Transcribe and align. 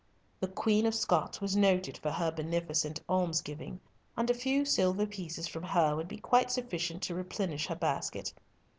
The 0.39 0.47
Queen 0.47 0.87
of 0.87 0.95
Scots 0.95 1.41
was 1.41 1.55
noted 1.55 1.95
for 1.95 2.09
her 2.09 2.31
beneficent 2.31 2.99
almsgiving, 3.07 3.79
and 4.17 4.31
a 4.31 4.33
few 4.33 4.65
silver 4.65 5.05
pieces 5.05 5.47
from 5.47 5.61
her 5.61 5.95
would 5.95 6.07
be 6.07 6.17
quite 6.17 6.49
sufficient 6.49 7.03
to 7.03 7.13
replenish 7.13 7.67
her 7.67 7.75
basket. 7.75 8.33